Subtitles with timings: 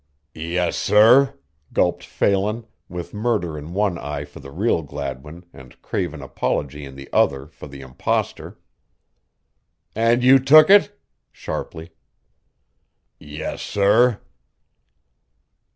[0.33, 1.35] "Yes, sir,"
[1.73, 6.95] gulped Phelan, with murder in one eye for the real Gladwin and craven apology in
[6.95, 8.57] the other for the impostor.
[9.95, 10.97] "And you took it?"
[11.31, 11.91] sharply.
[13.19, 14.19] "Yes, sir."